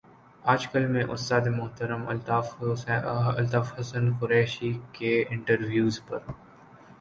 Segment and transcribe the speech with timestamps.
[0.43, 6.19] آج کل میں استاد محترم الطاف حسن قریشی کے انٹرویوز پر